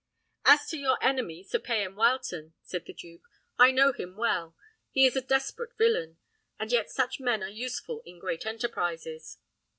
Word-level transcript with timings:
"As 0.45 0.67
to 0.69 0.79
your 0.79 0.97
enemy, 0.99 1.43
Sir 1.43 1.59
Payan 1.59 1.93
Wileton," 1.93 2.53
said 2.63 2.85
the 2.87 2.93
duke, 2.95 3.21
"I 3.59 3.69
know 3.69 3.93
him 3.93 4.15
well: 4.17 4.55
he 4.89 5.05
is 5.05 5.15
a 5.15 5.21
desperate 5.21 5.77
villain; 5.77 6.17
and 6.57 6.71
yet 6.71 6.89
such 6.89 7.19
men 7.19 7.43
are 7.43 7.47
useful 7.49 8.01
in 8.03 8.17
great 8.17 8.47
enterprises. 8.47 9.37